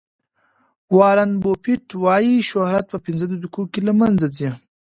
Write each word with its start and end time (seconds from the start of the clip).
وارن 0.97 1.31
بوفیټ 1.43 1.85
وایي 2.03 2.35
شهرت 2.51 2.85
په 2.89 2.97
پنځه 3.05 3.25
دقیقو 3.31 3.63
کې 3.71 3.79
له 3.87 3.93
منځه 3.99 4.27
ځي. 4.37 4.49